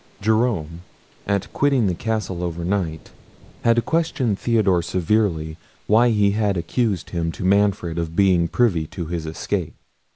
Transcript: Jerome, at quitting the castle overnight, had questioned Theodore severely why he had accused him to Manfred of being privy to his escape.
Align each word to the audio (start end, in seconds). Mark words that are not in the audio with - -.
Jerome, 0.19 0.81
at 1.27 1.53
quitting 1.53 1.85
the 1.85 1.93
castle 1.93 2.43
overnight, 2.43 3.11
had 3.63 3.85
questioned 3.85 4.39
Theodore 4.39 4.81
severely 4.81 5.57
why 5.85 6.09
he 6.09 6.31
had 6.31 6.57
accused 6.57 7.11
him 7.11 7.31
to 7.33 7.45
Manfred 7.45 7.99
of 7.99 8.15
being 8.15 8.47
privy 8.47 8.87
to 8.87 9.05
his 9.05 9.27
escape. 9.27 9.75